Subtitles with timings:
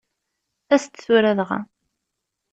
[0.73, 1.59] As-d tura dɣa.